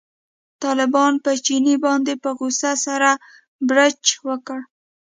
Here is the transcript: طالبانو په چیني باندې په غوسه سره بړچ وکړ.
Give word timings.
طالبانو 0.63 1.21
په 1.25 1.31
چیني 1.45 1.75
باندې 1.85 2.13
په 2.23 2.29
غوسه 2.37 2.71
سره 2.85 3.09
بړچ 3.67 4.03
وکړ. 4.27 4.59